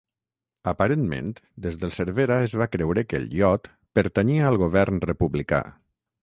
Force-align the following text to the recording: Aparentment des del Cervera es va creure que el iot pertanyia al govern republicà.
Aparentment 0.69 1.27
des 1.65 1.77
del 1.83 1.93
Cervera 1.97 2.37
es 2.45 2.55
va 2.61 2.67
creure 2.77 3.03
que 3.11 3.19
el 3.23 3.29
iot 3.41 3.69
pertanyia 4.01 4.49
al 4.53 4.59
govern 4.65 5.05
republicà. 5.13 5.63